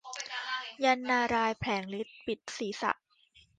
[0.83, 2.91] ยันต์นารายณ์แผลงฤทธิ์ปิดศรีษะ